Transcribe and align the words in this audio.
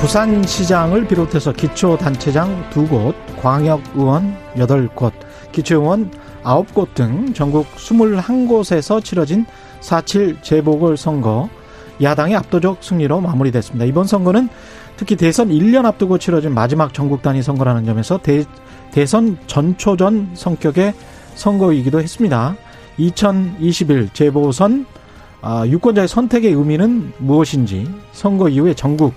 부산시장을 0.00 1.08
비롯해서 1.08 1.52
기초단체장 1.52 2.70
두 2.70 2.86
곳, 2.86 3.16
광역의원 3.42 4.36
여덟 4.56 4.86
곳 4.88 5.12
기초의원 5.50 6.12
아홉 6.44 6.72
곳 6.72 6.94
등 6.94 7.34
전국 7.34 7.66
스물한 7.76 8.46
곳에서 8.46 9.00
치러진 9.00 9.44
4.7 9.80 10.42
재보궐선거 10.42 11.48
야당의 12.00 12.36
압도적 12.36 12.78
승리로 12.82 13.20
마무리됐습니다. 13.20 13.84
이번 13.86 14.04
선거는 14.06 14.48
특히 14.96 15.16
대선 15.16 15.48
1년 15.48 15.84
앞두고 15.84 16.18
치러진 16.18 16.54
마지막 16.54 16.94
전국 16.94 17.20
단위 17.20 17.42
선거라는 17.42 17.84
점에서 17.84 18.18
대, 18.18 18.44
대선 18.92 19.36
전초전 19.48 20.30
성격의 20.34 20.94
선거이기도 21.34 22.00
했습니다. 22.00 22.56
2021 22.98 24.10
재보선 24.12 24.86
아, 25.40 25.66
유권자의 25.66 26.06
선택의 26.08 26.52
의미는 26.52 27.12
무엇인지 27.18 27.88
선거 28.12 28.48
이후에 28.48 28.74
정국 28.74 29.12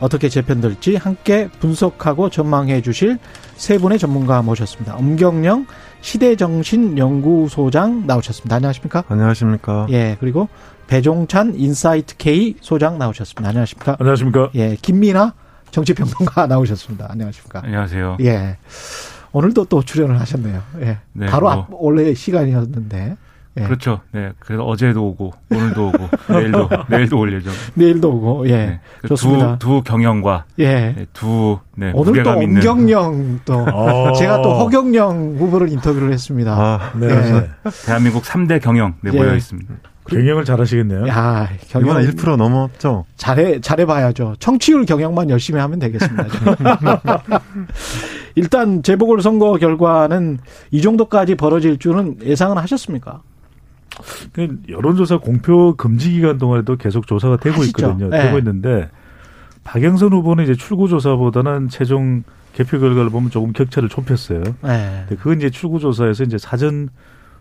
어떻게 0.00 0.28
재편될지 0.28 0.96
함께 0.96 1.48
분석하고 1.60 2.30
전망해 2.30 2.82
주실 2.82 3.18
세 3.56 3.78
분의 3.78 3.98
전문가 3.98 4.42
모셨습니다. 4.42 4.96
엄경영 4.96 5.66
시대정신연구소장 6.00 8.06
나오셨습니다. 8.06 8.56
안녕하십니까? 8.56 9.04
안녕하십니까? 9.08 9.86
예, 9.90 10.16
그리고 10.20 10.48
배종찬 10.86 11.54
인사이트 11.56 12.16
K 12.16 12.56
소장 12.60 12.98
나오셨습니다. 12.98 13.48
안녕하십니까? 13.48 13.96
안녕하십니까? 13.98 14.50
예, 14.54 14.76
김민아 14.80 15.34
정치평론가 15.70 16.46
나오셨습니다. 16.48 17.08
안녕하십니까? 17.10 17.62
안녕하세요. 17.64 18.18
예. 18.20 18.58
오늘도 19.32 19.64
또 19.64 19.82
출연을 19.82 20.20
하셨네요. 20.20 20.62
예. 20.82 20.98
네, 21.12 21.26
바로 21.26 21.46
뭐. 21.46 21.52
앞, 21.52 21.68
원래 21.72 22.14
시간이었는데. 22.14 23.16
예. 23.56 23.62
그렇죠. 23.62 24.00
네. 24.12 24.32
그래서 24.40 24.64
어제도 24.64 25.06
오고 25.06 25.32
오늘도 25.50 25.88
오고 25.88 26.08
내일도 26.34 26.68
내일도 26.88 27.18
올 27.18 27.32
예정. 27.32 27.52
내일도 27.74 28.10
오고, 28.10 28.48
예. 28.48 28.56
네. 28.56 28.80
그 29.00 29.08
좋습니다. 29.08 29.58
두, 29.58 29.68
두 29.68 29.82
경영과 29.82 30.44
예. 30.58 30.94
네, 30.96 31.06
두 31.12 31.58
네, 31.76 31.92
오늘 31.94 32.22
또 32.22 32.30
엄경영 32.30 33.40
또 33.44 33.54
어. 33.60 34.12
제가 34.14 34.42
또 34.42 34.54
허경영 34.54 35.36
후보를 35.38 35.68
인터뷰를 35.70 36.12
했습니다. 36.12 36.52
아, 36.52 36.92
네. 36.98 37.08
예. 37.08 37.50
대한민국 37.86 38.24
3대 38.24 38.60
경영 38.60 38.94
네, 39.02 39.10
예. 39.12 39.16
모여 39.16 39.34
있습니다. 39.36 39.72
경영을 40.06 40.44
잘하시겠네요. 40.44 41.08
야, 41.08 41.48
경영 41.68 42.02
이번에 42.02 42.10
1% 42.10 42.36
넘었죠? 42.36 43.06
잘해 43.16 43.60
잘해 43.60 43.86
봐야죠. 43.86 44.34
청취율 44.38 44.84
경영만 44.84 45.30
열심히 45.30 45.60
하면 45.60 45.78
되겠습니다. 45.78 46.26
일단 48.34 48.82
재보궐 48.82 49.22
선거 49.22 49.54
결과는 49.54 50.38
이 50.72 50.82
정도까지 50.82 51.36
벌어질 51.36 51.78
줄은 51.78 52.18
예상은 52.22 52.58
하셨습니까? 52.58 53.22
그 54.32 54.58
여론조사 54.68 55.18
공표 55.18 55.74
금지 55.76 56.10
기간 56.10 56.38
동안에도 56.38 56.76
계속 56.76 57.06
조사가 57.06 57.38
되고 57.38 57.56
하시죠. 57.60 57.80
있거든요. 57.80 58.10
네. 58.10 58.24
되고 58.24 58.38
있는데 58.38 58.90
박영선 59.64 60.12
후보는 60.12 60.44
이제 60.44 60.54
출구조사보다는 60.54 61.68
최종 61.68 62.22
개표 62.52 62.78
결과를 62.78 63.10
보면 63.10 63.30
조금 63.30 63.52
격차를 63.52 63.88
좁혔어요. 63.88 64.42
네. 64.62 65.06
그건 65.08 65.38
이제 65.38 65.50
출구조사에서 65.50 66.24
이제 66.24 66.38
사전 66.38 66.88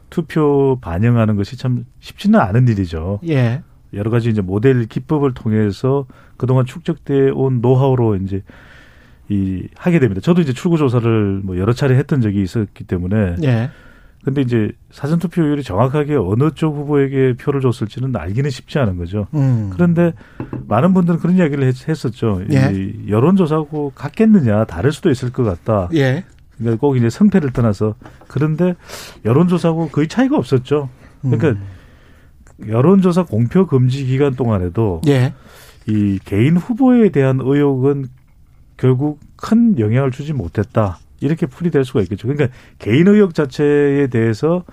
투표 0.10 0.78
반영하는 0.82 1.36
것이 1.36 1.58
참 1.58 1.86
쉽지는 2.00 2.40
않은 2.40 2.68
일이죠. 2.68 3.20
예. 3.28 3.64
여러 3.94 4.10
가지 4.10 4.30
이제 4.30 4.42
모델 4.42 4.86
기법을 4.86 5.34
통해서 5.34 6.06
그동안 6.38 6.66
축적돼 6.66 7.32
온 7.32 7.62
노하우로 7.62 8.16
이제 8.18 8.44
이 9.30 9.68
하게 9.76 10.00
됩니다. 10.00 10.22
저도 10.22 10.42
이제 10.42 10.54
출구 10.54 10.78
조사를 10.78 11.42
뭐 11.44 11.58
여러 11.58 11.74
차례 11.74 11.96
했던 11.96 12.22
적이 12.22 12.42
있었기 12.42 12.84
때문에 12.86 13.36
예. 13.44 13.70
근데 14.24 14.42
이제 14.42 14.72
사전 14.90 15.20
투표율이 15.20 15.64
정확하게 15.64 16.16
어느 16.16 16.52
쪽 16.52 16.76
후보에게 16.76 17.34
표를 17.34 17.60
줬을지는 17.62 18.16
알기는 18.16 18.50
쉽지 18.50 18.80
않은 18.80 18.98
거죠. 18.98 19.28
음. 19.34 19.70
그런데 19.74 20.14
많은 20.68 20.94
분들은 20.94 21.20
그런 21.20 21.36
이야기를 21.36 21.68
했, 21.68 21.90
했었죠. 21.90 22.42
예. 22.52 22.72
이 22.74 23.10
여론조사하고 23.10 23.92
같겠느냐, 23.96 24.66
다를 24.66 24.92
수도 24.94 25.12
있을 25.12 25.32
것 25.32 25.44
같다. 25.44 25.90
예. 25.94 26.24
그러니까 26.58 26.80
꼭 26.80 26.96
이제 26.96 27.10
성패를 27.10 27.52
떠나서 27.52 27.96
그런데 28.28 28.76
여론조사하고 29.26 29.90
거의 29.90 30.08
차이가 30.08 30.38
없었죠. 30.38 30.90
그러니까 31.22 31.50
음. 31.50 31.64
여론조사 32.68 33.24
공표 33.24 33.66
금지 33.66 34.06
기간 34.06 34.36
동안에도 34.36 35.02
예. 35.08 35.34
이 35.88 36.20
개인 36.24 36.56
후보에 36.56 37.10
대한 37.10 37.40
의혹은 37.42 38.06
결국 38.78 39.20
큰 39.36 39.78
영향을 39.80 40.12
주지 40.12 40.32
못했다. 40.32 41.00
이렇게 41.20 41.46
풀이될 41.46 41.86
수가 41.86 42.02
있겠죠. 42.02 42.28
그러니까 42.28 42.56
개인 42.80 43.08
의혹 43.08 43.34
자체에 43.34 44.08
대해서 44.08 44.64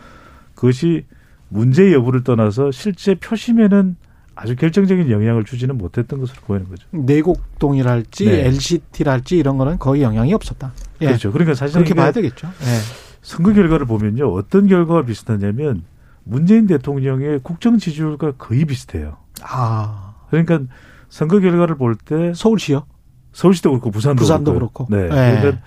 그것이 0.55 1.07
문제 1.49 1.93
여부를 1.93 2.25
떠나서 2.25 2.71
실제 2.71 3.15
표심에는 3.15 3.97
아주 4.35 4.57
결정적인 4.57 5.11
영향을 5.11 5.45
주지는 5.45 5.77
못했던 5.77 6.19
것으로 6.19 6.41
보이는 6.47 6.69
거죠. 6.69 6.87
내곡동이랄지 6.93 8.25
네. 8.25 8.47
LCT랄지 8.47 9.37
이런 9.37 9.59
거는 9.59 9.79
거의 9.79 10.03
영향이 10.03 10.33
없었다. 10.33 10.73
예. 11.03 11.07
그렇죠. 11.07 11.31
그러니까 11.33 11.55
사실 11.55 11.75
그렇게 11.75 11.95
봐야 11.95 12.11
되겠죠. 12.13 12.47
예. 12.47 12.79
선거 13.23 13.53
결과를 13.53 13.87
보면요. 13.87 14.33
어떤 14.33 14.67
결과가 14.67 15.05
비슷하냐면 15.05 15.83
문재인 16.25 16.67
대통령의 16.67 17.41
국정 17.43 17.79
지지율과 17.79 18.33
거의 18.39 18.65
비슷해요. 18.65 19.19
아. 19.43 20.15
그러니까 20.31 20.61
선거 21.09 21.41
결과를 21.41 21.77
볼 21.77 21.97
때 21.97 22.33
서울시요? 22.35 22.87
서울시도 23.33 23.71
그렇고 23.71 23.91
부산도, 23.91 24.21
부산도 24.21 24.55
그렇고요. 24.55 24.87
그렇고. 24.87 25.15
네. 25.15 25.33
예. 25.37 25.41
그러니까 25.41 25.63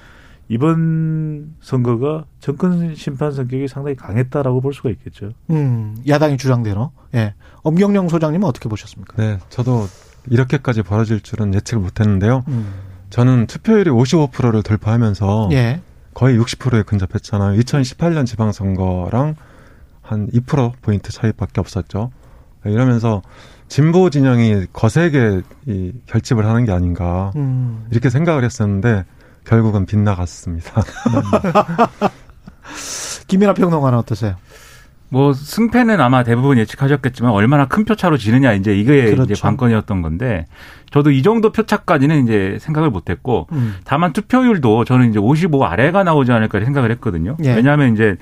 이번 0.49 1.55
선거가 1.61 2.25
정권 2.39 2.95
심판 2.95 3.31
성격이 3.31 3.67
상당히 3.67 3.95
강했다라고 3.95 4.61
볼 4.61 4.73
수가 4.73 4.89
있겠죠. 4.89 5.31
음, 5.49 5.95
야당의 6.07 6.37
주장대로. 6.37 6.91
예. 7.15 7.33
엄경영 7.63 8.09
소장님은 8.09 8.47
어떻게 8.47 8.69
보셨습니까? 8.69 9.15
네, 9.17 9.39
저도 9.49 9.87
이렇게까지 10.29 10.83
벌어질 10.83 11.21
줄은 11.21 11.53
예측을 11.53 11.81
못 11.81 11.99
했는데요. 11.99 12.43
음. 12.47 12.73
저는 13.09 13.47
투표율이 13.47 13.89
55%를 13.89 14.63
돌파하면서 14.63 15.49
예. 15.53 15.81
거의 16.13 16.37
60%에 16.37 16.83
근접했잖아요. 16.83 17.59
2018년 17.59 18.25
지방선거랑 18.25 19.35
한 20.01 20.27
2%포인트 20.31 21.11
차이밖에 21.11 21.61
없었죠. 21.61 22.11
네, 22.65 22.71
이러면서 22.71 23.21
진보 23.67 24.09
진영이 24.09 24.67
거세게 24.73 25.41
이 25.65 25.93
결집을 26.05 26.45
하는 26.45 26.65
게 26.65 26.71
아닌가 26.71 27.31
음. 27.35 27.87
이렇게 27.91 28.09
생각을 28.09 28.43
했었는데 28.43 29.05
결국은 29.45 29.85
빗나갔습니다. 29.85 30.83
김민아 33.27 33.53
평론가는 33.53 33.97
어떠세요? 33.97 34.35
뭐 35.13 35.31
승패는 35.31 36.01
아마 36.01 36.23
대부분 36.23 36.57
예측하셨겠지만 36.57 37.31
얼마나 37.31 37.67
큰 37.67 37.85
표차로 37.85 38.17
지느냐 38.17 38.53
이제 38.53 38.75
이게 38.75 39.11
그렇죠. 39.11 39.31
이제 39.31 39.39
관건이었던 39.39 40.01
건데 40.01 40.47
저도 40.89 41.11
이 41.11 41.21
정도 41.21 41.51
표차까지는 41.51 42.23
이제 42.23 42.57
생각을 42.59 42.89
못했고 42.89 43.47
음. 43.51 43.75
다만 43.83 44.11
투표율도 44.11 44.85
저는 44.85 45.11
이제 45.11 45.19
55 45.19 45.65
아래가 45.65 46.03
나오지 46.03 46.31
않을까 46.31 46.59
생각을 46.61 46.89
했거든요. 46.91 47.37
예. 47.43 47.53
왜냐하면 47.53 47.93
이제 47.93 48.15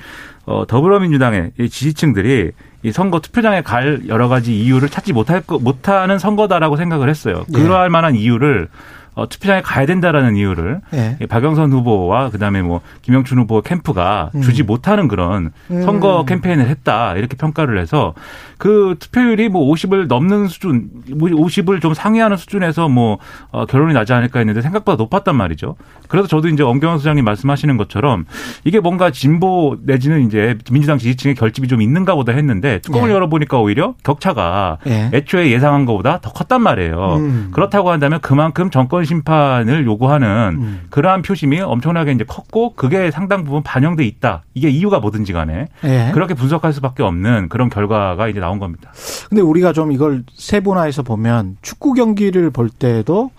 어, 0.45 0.65
더불어민주당의 0.67 1.51
이 1.59 1.69
지지층들이 1.69 2.51
이 2.83 2.91
선거 2.91 3.21
투표장에 3.21 3.61
갈 3.61 4.01
여러 4.09 4.27
가지 4.27 4.59
이유를 4.59 4.89
찾지 4.89 5.13
못할 5.13 5.39
거, 5.39 5.59
못하는 5.59 6.19
선거다라고 6.19 6.75
생각을 6.75 7.09
했어요. 7.09 7.45
예. 7.55 7.57
그러할 7.57 7.89
만한 7.89 8.15
이유를 8.15 8.67
어, 9.13 9.27
투표장에 9.27 9.61
가야 9.61 9.85
된다라는 9.85 10.37
이유를 10.37 10.81
예. 10.93 11.17
이 11.21 11.25
박영선 11.25 11.71
후보와 11.71 12.29
그다음에 12.29 12.61
뭐 12.61 12.81
김영춘 13.01 13.39
후보 13.39 13.61
캠프가 13.61 14.31
음. 14.35 14.41
주지 14.41 14.63
못하는 14.63 15.07
그런 15.09 15.51
음. 15.69 15.81
선거 15.83 16.23
캠페인을 16.25 16.67
했다 16.67 17.15
이렇게 17.15 17.35
평가를 17.35 17.77
해서 17.77 18.13
그 18.57 18.95
투표율이 18.99 19.49
뭐 19.49 19.69
50을 19.73 20.07
넘는 20.07 20.47
수준, 20.47 20.89
50을 21.09 21.81
좀 21.81 21.93
상회하는 21.93 22.37
수준에서 22.37 22.87
뭐 22.87 23.17
어, 23.49 23.65
결론이 23.65 23.93
나지 23.93 24.13
않을까 24.13 24.39
했는데 24.39 24.61
생각보다 24.61 24.95
높았단 24.95 25.35
말이죠. 25.35 25.75
그래서 26.07 26.27
저도 26.27 26.47
이제 26.47 26.63
엄경원 26.63 26.99
소장님 26.99 27.25
말씀하시는 27.25 27.75
것처럼 27.77 28.25
이게 28.63 28.79
뭔가 28.79 29.11
진보 29.11 29.77
내지는 29.83 30.25
이제 30.25 30.57
민주당 30.71 30.97
지지층의 30.97 31.35
결집이 31.35 31.67
좀 31.67 31.81
있는가 31.81 32.15
보다 32.15 32.31
했는데 32.31 32.79
뚜껑을 32.79 33.09
예. 33.09 33.13
열어보니까 33.13 33.59
오히려 33.59 33.95
격차가 34.03 34.77
예. 34.87 35.09
애초에 35.13 35.51
예상한 35.51 35.85
것보다 35.85 36.19
더 36.21 36.31
컸단 36.31 36.61
말이에요. 36.61 37.15
음. 37.15 37.49
그렇다고 37.51 37.91
한다면 37.91 38.19
그만큼 38.21 38.69
정권 38.69 39.00
심판을 39.05 39.85
요구하는 39.85 40.57
음. 40.59 40.81
그러한 40.89 41.21
표심이 41.21 41.59
엄청나게 41.61 42.11
이제 42.11 42.23
컸고 42.23 42.73
그게 42.73 43.11
상당 43.11 43.43
부분 43.43 43.63
반영돼 43.63 44.05
있다. 44.05 44.43
이게 44.53 44.69
이유가 44.69 44.99
뭐든지 44.99 45.33
간에 45.33 45.67
예. 45.83 46.11
그렇게 46.13 46.33
분석할 46.33 46.73
수밖에 46.73 47.03
없는 47.03 47.49
그런 47.49 47.69
결과가 47.69 48.27
이제 48.27 48.39
나온 48.39 48.59
겁니다. 48.59 48.91
근데 49.29 49.41
우리가 49.41 49.73
좀 49.73 49.91
이걸 49.91 50.23
세분화해서 50.33 51.03
보면 51.03 51.57
축구 51.61 51.93
경기를 51.93 52.49
볼 52.49 52.69
때도 52.69 53.31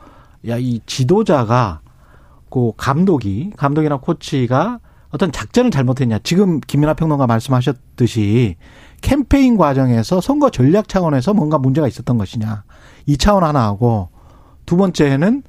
야 0.48 0.58
이 0.58 0.80
지도자가 0.86 1.80
그 2.50 2.72
감독이 2.76 3.50
감독이나 3.56 3.96
코치가 3.96 4.78
어떤 5.10 5.30
작전을 5.32 5.70
잘못했냐 5.70 6.18
지금 6.22 6.60
김민하 6.60 6.94
평론가 6.94 7.26
말씀하셨듯이 7.26 8.56
캠페인 9.00 9.56
과정에서 9.56 10.20
선거 10.20 10.50
전략 10.50 10.88
차원에서 10.88 11.34
뭔가 11.34 11.58
문제가 11.58 11.88
있었던 11.88 12.16
것이냐 12.18 12.64
이 13.06 13.16
차원 13.16 13.44
하나 13.44 13.62
하고 13.64 14.08
두 14.66 14.76
번째는 14.76 15.42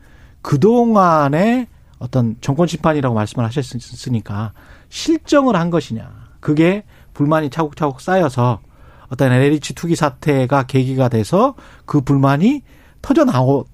그동안의 0.43 1.67
어떤 1.97 2.35
정권 2.39 2.67
심판이라고 2.67 3.15
말씀을 3.15 3.45
하셨으니까 3.45 4.53
실정을 4.89 5.55
한 5.55 5.71
것이냐 5.71 6.11
그게 6.39 6.83
불만이 7.15 7.49
차곡차곡 7.49 7.99
쌓여서 7.99 8.59
어떤 9.07 9.31
LH 9.31 9.73
투기 9.73 9.95
사태가 9.95 10.63
계기가 10.63 11.09
돼서 11.09 11.55
그 11.85 12.01
불만이 12.01 12.61
터져 13.01 13.25
나오 13.25 13.65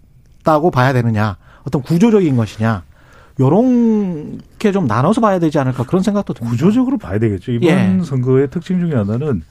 있었다고 0.50 0.72
봐야 0.72 0.94
되느냐, 0.94 1.38
어떤 1.64 1.82
구조적인 1.82 2.36
것이냐, 2.36 2.84
요런 3.40 4.42
게좀 4.58 4.88
나눠서 4.88 5.22
봐야 5.22 5.40
되지 5.40 5.60
않을까 5.60 5.86
그런 5.86 6.04
생각도 6.04 6.34
듭니다. 6.34 6.52
구조적으로 6.52 6.98
봐야 6.98 7.20
되겠죠. 7.20 7.52
이번 7.54 7.70
예. 7.70 8.04
선거의 8.04 8.50
특징 8.50 8.80
중에 8.80 8.96
하나는 8.96 9.44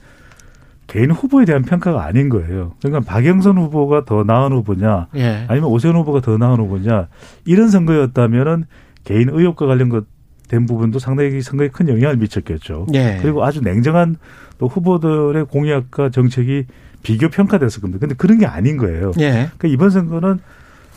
개인 0.89 1.11
후보에 1.11 1.45
대한 1.45 1.61
평가가 1.61 2.03
아닌 2.03 2.29
거예요. 2.29 2.73
그러니까 2.81 3.01
박영선 3.11 3.59
후보가 3.59 4.05
더 4.05 4.23
나은 4.23 4.51
후보냐, 4.51 5.07
예. 5.15 5.45
아니면 5.47 5.69
오세훈 5.69 5.95
후보가 5.95 6.21
더 6.21 6.37
나은 6.37 6.57
후보냐 6.57 7.07
이런 7.45 7.69
선거였다면은 7.69 8.65
개인 9.03 9.29
의혹과 9.29 9.67
관련된 9.67 10.65
부분도 10.67 10.97
상당히 10.97 11.41
선거에 11.41 11.67
큰 11.67 11.89
영향을 11.89 12.17
미쳤겠죠. 12.17 12.87
예. 12.95 13.19
그리고 13.21 13.45
아주 13.45 13.61
냉정한 13.61 14.17
또 14.57 14.67
후보들의 14.67 15.45
공약과 15.45 16.09
정책이 16.09 16.65
비교 17.03 17.29
평가됐을 17.29 17.81
겁니다. 17.81 17.99
근데 18.01 18.15
그런 18.15 18.39
게 18.39 18.47
아닌 18.47 18.75
거예요. 18.77 19.11
예. 19.19 19.29
그러니까 19.29 19.67
이번 19.67 19.91
선거는 19.91 20.39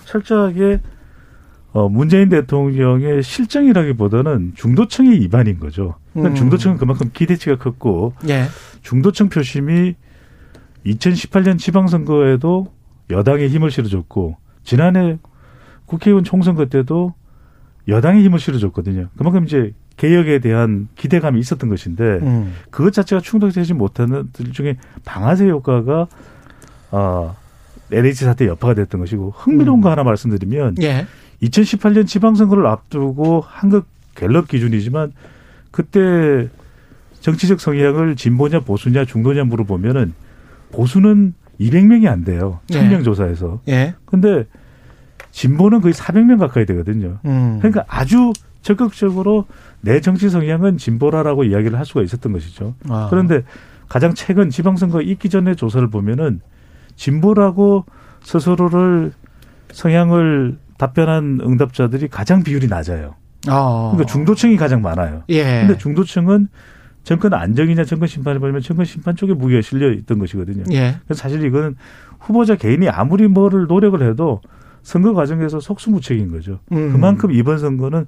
철저하게 0.07 0.81
어 1.73 1.91
문재인 1.91 2.31
대통령의 2.31 3.23
실정이라기보다는 3.23 4.53
중도층의 4.55 5.21
위반인 5.21 5.61
거죠. 5.61 5.97
그러니까 6.13 6.33
음. 6.33 6.35
중도층은 6.35 6.77
그만큼 6.79 7.11
기대치가 7.13 7.57
컸고 7.57 8.15
예. 8.29 8.45
중도층 8.83 9.29
표심이 9.29 9.95
2018년 10.87 11.59
지방선거에도 11.59 12.73
여당에 13.11 13.49
힘을 13.49 13.71
실어줬고 13.71 14.37
지난해 14.65 15.19
국회의원 15.87 16.25
총선거 16.25 16.67
때도 16.67 17.15
여당에 17.89 18.23
힘을 18.23 18.39
실어줬거든요. 18.39 19.09
그만큼 19.17 19.45
이제 19.45 19.75
개혁에 19.97 20.39
대한 20.39 20.89
기대감이 20.97 21.39
있었던 21.41 21.69
것인데 21.69 22.03
음. 22.23 22.55
그것 22.71 22.93
자체가 22.93 23.21
충족되지 23.21 23.75
못하는 23.75 24.29
들 24.33 24.53
중에 24.53 24.77
방아쇠 25.05 25.49
효과가 25.49 26.07
아 26.91 27.35
LH 27.91 28.25
사태 28.25 28.47
여파가 28.47 28.75
됐던 28.75 29.01
것이고 29.01 29.35
흥미로운 29.37 29.81
음. 29.81 29.83
거 29.83 29.91
하나 29.91 30.03
말씀드리면 30.03 30.77
예. 30.83 31.07
2018년 31.43 32.07
지방선거를 32.07 32.67
앞두고 32.67 33.45
한국 33.47 33.87
갤럽 34.15 34.49
기준이지만 34.49 35.13
그때 35.73 36.49
정치적 37.21 37.61
성향을 37.61 38.15
진보냐 38.15 38.61
보수냐 38.61 39.05
중도냐 39.05 39.45
물어보면은 39.45 40.15
보수는 40.71 41.35
200명이 41.61 42.07
안 42.07 42.25
돼요. 42.25 42.61
예. 42.71 42.75
청명 42.75 43.03
조사에서. 43.03 43.61
예. 43.69 43.95
근데 44.05 44.47
진보는 45.33 45.81
거의 45.81 45.95
400명 45.95 46.39
가까이 46.39 46.67
되거든요. 46.67 47.19
음. 47.25 47.59
그러니까 47.59 47.85
아주 47.89 48.33
적극적으로 48.61 49.47
내 49.81 50.01
정치 50.01 50.31
성향은 50.31 50.79
진보라라고 50.79 51.45
이야기를 51.45 51.79
할 51.79 51.85
수가 51.85 52.03
있었던 52.03 52.33
것이죠. 52.33 52.75
아. 52.89 53.09
그런데 53.11 53.43
가장 53.89 54.15
최근 54.15 54.51
지방선거 54.51 55.03
있기 55.03 55.29
전에 55.29 55.55
조사를 55.55 55.89
보면은 55.91 56.41
진보라고 56.97 57.85
스스로를 58.23 59.13
성향을 59.73 60.59
답변한 60.79 61.41
응답자들이 61.43 62.09
가장 62.09 62.43
비율이 62.43 62.69
낮아요. 62.69 63.15
아. 63.49 63.91
그러니까 63.93 64.13
중도층이 64.13 64.57
가장 64.57 64.83
많아요. 64.83 65.23
예. 65.29 65.65
근데 65.67 65.79
중도층은 65.79 66.49
정권 67.05 67.35
안정이냐 67.35 67.85
정권 67.85 68.07
심판을 68.09 68.39
보면 68.41 68.61
정권 68.61 68.85
심판 68.87 69.17
쪽에 69.17 69.35
무게가 69.35 69.61
실려 69.63 69.91
있던 69.93 70.19
것이거든요. 70.19 70.65
예. 70.73 70.97
그래서 71.05 71.21
사실 71.21 71.45
이거는 71.45 71.77
후보자 72.21 72.55
개인이 72.55 72.89
아무리 72.89 73.27
뭐를 73.27 73.67
노력을 73.67 74.01
해도 74.09 74.41
선거 74.83 75.13
과정에서 75.13 75.59
속수무책인 75.61 76.31
거죠. 76.31 76.61
음. 76.73 76.93
그만큼 76.93 77.33
이번 77.33 77.59
선거는 77.59 78.07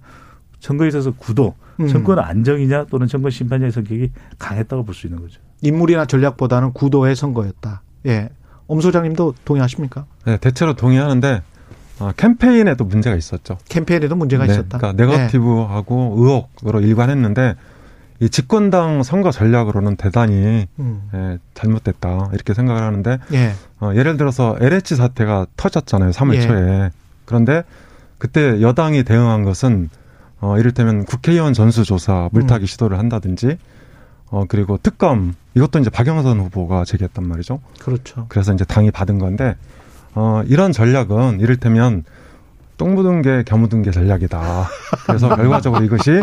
선거에 0.60 0.88
있어서 0.88 1.10
구도, 1.12 1.54
음. 1.80 1.88
정권 1.88 2.18
안정이냐 2.18 2.86
또는 2.86 3.06
정권 3.06 3.30
심판이냐의 3.30 3.72
성격이 3.72 4.12
강했다고 4.38 4.84
볼 4.84 4.94
수 4.94 5.06
있는 5.08 5.20
거죠. 5.20 5.40
인물이나 5.60 6.06
전략보다는 6.06 6.72
구도의 6.72 7.16
선거였다. 7.16 7.82
예. 8.06 8.30
엄 8.66 8.80
소장님도 8.80 9.34
동의하십니까? 9.44 10.06
네, 10.24 10.36
대체로 10.38 10.74
동의하는데 10.74 11.42
아, 12.00 12.12
캠페인에도 12.16 12.84
문제가 12.84 13.16
있었죠. 13.16 13.58
캠페인에도 13.68 14.16
문제가 14.16 14.46
네, 14.46 14.52
있었다. 14.52 14.78
그러니까 14.78 15.04
예. 15.04 15.06
네거티브하고 15.06 16.14
의혹으로 16.16 16.80
일관했는데 16.80 17.54
이 18.20 18.28
집권당 18.28 19.02
선거 19.02 19.30
전략으로는 19.30 19.96
대단히 19.96 20.66
음. 20.78 21.10
예, 21.14 21.38
잘못됐다 21.54 22.30
이렇게 22.32 22.54
생각을 22.54 22.82
하는데 22.82 23.18
예. 23.32 23.52
어, 23.80 23.92
예를 23.94 24.16
들어서 24.16 24.56
LH 24.60 24.96
사태가 24.96 25.46
터졌잖아요. 25.56 26.10
3월 26.10 26.34
예. 26.34 26.40
초에. 26.40 26.90
그런데 27.24 27.64
그때 28.18 28.60
여당이 28.60 29.04
대응한 29.04 29.44
것은 29.44 29.90
어, 30.40 30.58
이를테면 30.58 31.04
국회의원 31.04 31.54
전수조사 31.54 32.28
물타기 32.32 32.64
음. 32.64 32.66
시도를 32.66 32.98
한다든지 32.98 33.58
어, 34.30 34.44
그리고 34.48 34.78
특검 34.82 35.34
이것도 35.54 35.78
이제 35.78 35.90
박영선 35.90 36.40
후보가 36.40 36.84
제기했단 36.84 37.26
말이죠. 37.26 37.60
그렇죠. 37.78 38.26
그래서 38.28 38.52
이제 38.52 38.64
당이 38.64 38.90
받은 38.90 39.18
건데 39.18 39.56
어, 40.14 40.42
이런 40.46 40.72
전략은 40.72 41.40
이를테면 41.40 42.04
똥 42.76 42.94
묻은 42.94 43.22
게 43.22 43.44
겨묻은 43.46 43.82
게 43.82 43.90
전략이다. 43.92 44.40
그래서 45.06 45.28
결과적으로 45.36 45.84
이것이 45.84 46.20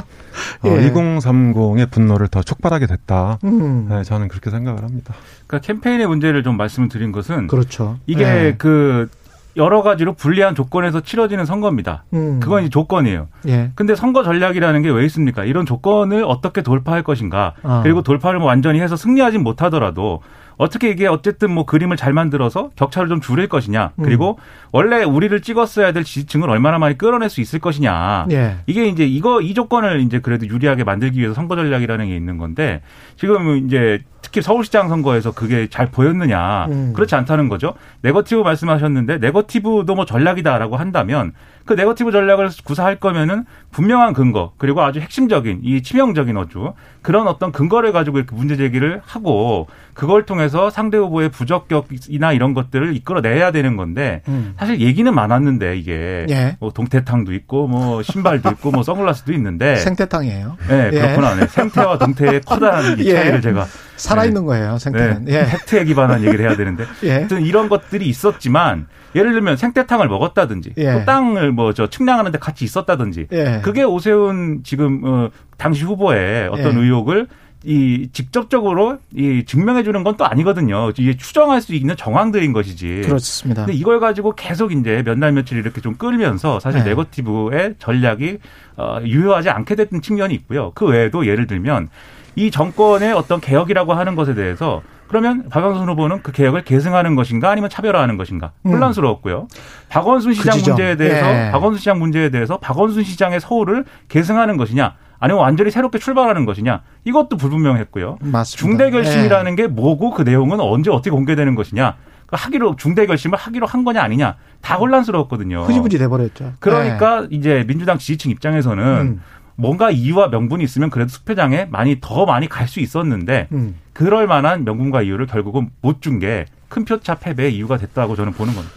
어, 0.63 0.67
예. 0.67 0.91
2030의 0.91 1.89
분노를 1.89 2.27
더 2.27 2.41
촉발하게 2.41 2.87
됐다. 2.87 3.39
음. 3.45 3.87
네, 3.89 4.03
저는 4.03 4.27
그렇게 4.27 4.49
생각을 4.49 4.83
합니다. 4.83 5.13
그러니까 5.47 5.65
캠페인의 5.65 6.07
문제를 6.07 6.43
좀 6.43 6.57
말씀을 6.57 6.89
드린 6.89 7.11
것은 7.11 7.47
그렇죠. 7.47 7.97
이게 8.05 8.23
예. 8.23 8.55
그 8.57 9.09
여러 9.57 9.81
가지로 9.81 10.13
불리한 10.13 10.55
조건에서 10.55 11.01
치러지는 11.01 11.45
선거입니다. 11.45 12.03
음. 12.13 12.39
그건 12.41 12.61
이제 12.63 12.69
조건이에요. 12.69 13.27
예. 13.47 13.71
근데 13.75 13.95
선거 13.95 14.23
전략이라는 14.23 14.81
게 14.81 14.89
왜 14.89 15.05
있습니까? 15.05 15.43
이런 15.45 15.65
조건을 15.65 16.23
어떻게 16.25 16.61
돌파할 16.61 17.03
것인가. 17.03 17.53
아. 17.63 17.81
그리고 17.83 18.01
돌파를 18.01 18.39
뭐 18.39 18.47
완전히 18.47 18.79
해서 18.81 18.95
승리하진 18.95 19.41
못하더라도 19.43 20.21
어떻게 20.61 20.89
이게 20.89 21.07
어쨌든 21.07 21.49
뭐 21.49 21.65
그림을 21.65 21.97
잘 21.97 22.13
만들어서 22.13 22.69
격차를 22.75 23.09
좀 23.09 23.19
줄일 23.19 23.49
것이냐. 23.49 23.93
음. 23.95 24.03
그리고 24.03 24.37
원래 24.71 25.03
우리를 25.03 25.41
찍었어야 25.41 25.91
될 25.91 26.03
지지층을 26.03 26.51
얼마나 26.51 26.77
많이 26.77 26.99
끌어낼 26.99 27.31
수 27.31 27.41
있을 27.41 27.57
것이냐. 27.57 28.27
예. 28.29 28.57
이게 28.67 28.85
이제 28.85 29.03
이거 29.03 29.41
이 29.41 29.55
조건을 29.55 30.01
이제 30.01 30.19
그래도 30.19 30.45
유리하게 30.45 30.83
만들기 30.83 31.17
위해서 31.17 31.33
선거 31.33 31.55
전략이라는 31.55 32.07
게 32.07 32.15
있는 32.15 32.37
건데 32.37 32.83
지금 33.15 33.65
이제 33.65 34.03
특히 34.21 34.43
서울시장 34.43 34.87
선거에서 34.87 35.31
그게 35.31 35.67
잘 35.67 35.89
보였느냐 35.89 36.67
음. 36.67 36.93
그렇지 36.93 37.15
않다는 37.15 37.49
거죠. 37.49 37.73
네거티브 38.03 38.41
말씀하셨는데 38.41 39.17
네거티브도 39.17 39.95
뭐 39.95 40.05
전략이다라고 40.05 40.77
한다면 40.77 41.33
그 41.65 41.73
네거티브 41.73 42.11
전략을 42.11 42.49
구사할 42.63 42.97
거면은 42.97 43.45
분명한 43.71 44.13
근거 44.13 44.53
그리고 44.57 44.81
아주 44.81 44.99
핵심적인 44.99 45.61
이 45.63 45.81
치명적인 45.81 46.37
아주 46.37 46.73
그런 47.01 47.27
어떤 47.27 47.51
근거를 47.51 47.91
가지고 47.91 48.17
이렇게 48.17 48.35
문제 48.35 48.55
제기를 48.55 49.01
하고 49.05 49.67
그걸 49.93 50.25
통해서 50.25 50.50
상대 50.69 50.97
후보의 50.97 51.29
부적격이나 51.29 52.33
이런 52.33 52.53
것들을 52.53 52.95
이끌어내야 52.95 53.51
되는 53.51 53.75
건데 53.77 54.21
음. 54.27 54.53
사실 54.57 54.79
얘기는 54.79 55.13
많았는데 55.13 55.77
이게 55.77 56.25
예. 56.29 56.57
뭐 56.59 56.71
동태탕도 56.71 57.33
있고 57.33 57.67
뭐 57.67 58.01
신발도 58.03 58.49
있고 58.51 58.71
뭐 58.71 58.83
선글라스도 58.83 59.33
있는데 59.33 59.75
생태탕이에요. 59.81 60.57
네, 60.69 60.89
예. 60.93 60.99
그렇구나. 60.99 61.35
네. 61.35 61.47
생태와 61.47 61.97
동태의 61.97 62.41
커다란 62.41 62.99
이 62.99 63.05
예. 63.09 63.13
차이를 63.13 63.41
제가 63.41 63.65
살아있는 63.95 64.45
거예요, 64.45 64.77
생태는. 64.77 65.25
네, 65.25 65.33
예. 65.33 65.45
팩트에 65.45 65.85
기반한 65.85 66.23
얘기를 66.23 66.45
해야 66.45 66.55
되는데 66.55 66.85
예. 67.03 67.11
하여튼 67.13 67.41
이런 67.43 67.69
것들이 67.69 68.07
있었지만 68.07 68.87
예를 69.15 69.33
들면 69.33 69.57
생태탕을 69.57 70.07
먹었다든지 70.07 70.73
예. 70.77 70.93
또 70.93 71.05
땅을 71.05 71.51
뭐 71.51 71.71
저 71.73 71.87
측량하는데 71.87 72.37
같이 72.39 72.65
있었다든지 72.65 73.27
예. 73.31 73.61
그게 73.63 73.83
오세훈 73.83 74.61
지금 74.63 75.01
어, 75.05 75.29
당시 75.57 75.83
후보의 75.83 76.49
어떤 76.51 76.75
예. 76.77 76.79
의혹을 76.81 77.27
이 77.63 78.09
직접적으로 78.11 78.97
이 79.15 79.43
증명해 79.45 79.83
주는 79.83 80.03
건 80.03 80.11
또 80.17 80.25
아니거든요. 80.25 80.91
이게 80.97 81.15
추정할 81.15 81.61
수 81.61 81.73
있는 81.73 81.95
정황들인 81.95 82.51
것이지. 82.53 83.01
그렇습니다. 83.05 83.65
근데 83.65 83.77
이걸 83.77 83.99
가지고 83.99 84.33
계속 84.35 84.71
이제 84.73 85.03
몇 85.05 85.17
날 85.17 85.31
며칠 85.31 85.57
이렇게 85.57 85.79
좀 85.79 85.95
끌면서 85.95 86.59
사실 86.59 86.83
네. 86.83 86.89
네거티브의 86.89 87.75
전략이 87.79 88.39
어, 88.77 88.97
유효하지 89.03 89.49
않게 89.49 89.75
됐던 89.75 90.01
측면이 90.01 90.33
있고요. 90.35 90.71
그 90.75 90.85
외에도 90.85 91.25
예를 91.27 91.47
들면 91.47 91.89
이 92.35 92.49
정권의 92.51 93.13
어떤 93.13 93.39
개혁이라고 93.39 93.93
하는 93.93 94.15
것에 94.15 94.33
대해서 94.33 94.81
그러면 95.07 95.49
박영선 95.49 95.87
후보는 95.89 96.23
그 96.23 96.31
개혁을 96.31 96.63
계승하는 96.63 97.15
것인가 97.15 97.49
아니면 97.51 97.69
차별화하는 97.69 98.17
것인가 98.17 98.51
음. 98.65 98.71
혼란스러웠고요. 98.71 99.47
박원순 99.89 100.33
시장 100.33 100.53
지점. 100.57 100.73
문제에 100.75 100.95
대해서 100.95 101.27
예. 101.47 101.51
박원순 101.51 101.79
시장 101.79 101.99
문제에 101.99 102.29
대해서 102.29 102.57
박원순 102.57 103.03
시장의 103.03 103.39
서울을 103.41 103.85
계승하는 104.09 104.57
것이냐 104.57 104.95
아니면 105.21 105.41
완전히 105.41 105.71
새롭게 105.71 105.97
출발하는 105.99 106.45
것이냐 106.45 106.81
이것도 107.05 107.37
불분명했고요. 107.37 108.17
맞습니다. 108.19 108.59
중대 108.59 108.91
결심이라는 108.91 109.55
게 109.55 109.67
뭐고 109.67 110.11
그 110.11 110.23
내용은 110.23 110.59
언제 110.59 110.91
어떻게 110.91 111.09
공개되는 111.11 111.55
것이냐. 111.55 111.95
그 112.25 112.35
하기로 112.39 112.75
중대 112.77 113.05
결심을 113.05 113.37
하기로 113.37 113.67
한 113.67 113.83
거냐 113.83 114.01
아니냐 114.01 114.35
다 114.61 114.75
혼란스러웠거든요. 114.77 115.61
예. 115.61 115.65
흐지부지 115.65 115.97
돼버렸죠. 115.97 116.53
그러니까 116.59 117.27
이제 117.29 117.63
민주당 117.67 117.97
지지층 117.97 118.31
입장에서는 118.31 118.83
음. 118.83 119.21
뭔가 119.55 119.91
이유와 119.91 120.29
명분이 120.29 120.63
있으면 120.63 120.89
그래도 120.89 121.09
수표장에 121.09 121.65
많이 121.69 121.97
더 122.01 122.25
많이 122.25 122.47
갈 122.49 122.67
수 122.67 122.79
있었는데 122.79 123.33
예. 123.33 123.55
음. 123.55 123.75
그럴 123.93 124.27
만한 124.27 124.63
명분과 124.65 125.01
이유를 125.03 125.27
결국은 125.27 125.69
못 125.81 126.01
준 126.01 126.19
게 126.19 126.45
큰 126.69 126.85
표차 126.85 127.15
패배의 127.15 127.53
이유가 127.55 127.75
됐다고 127.77 128.15
저는 128.15 128.31
보는 128.31 128.53
겁니다. 128.55 128.73